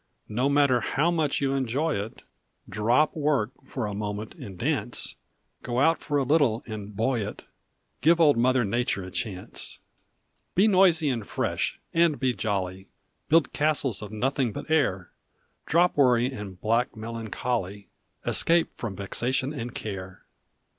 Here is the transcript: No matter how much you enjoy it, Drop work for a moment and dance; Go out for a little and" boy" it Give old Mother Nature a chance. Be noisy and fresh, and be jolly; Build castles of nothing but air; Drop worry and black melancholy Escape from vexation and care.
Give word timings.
No 0.29 0.49
matter 0.49 0.79
how 0.79 1.11
much 1.11 1.41
you 1.41 1.53
enjoy 1.53 1.93
it, 1.93 2.23
Drop 2.67 3.15
work 3.15 3.51
for 3.63 3.85
a 3.85 3.93
moment 3.93 4.33
and 4.33 4.57
dance; 4.57 5.15
Go 5.61 5.79
out 5.79 5.99
for 5.99 6.17
a 6.17 6.23
little 6.23 6.63
and" 6.65 6.95
boy" 6.97 7.19
it 7.27 7.43
Give 8.01 8.19
old 8.19 8.35
Mother 8.35 8.65
Nature 8.65 9.03
a 9.03 9.11
chance. 9.11 9.77
Be 10.55 10.67
noisy 10.67 11.09
and 11.09 11.27
fresh, 11.27 11.79
and 11.93 12.19
be 12.19 12.33
jolly; 12.33 12.87
Build 13.29 13.53
castles 13.53 14.01
of 14.01 14.11
nothing 14.11 14.51
but 14.51 14.71
air; 14.71 15.11
Drop 15.67 15.95
worry 15.95 16.31
and 16.31 16.59
black 16.59 16.95
melancholy 16.97 17.87
Escape 18.25 18.75
from 18.75 18.95
vexation 18.95 19.53
and 19.53 19.75
care. 19.75 20.23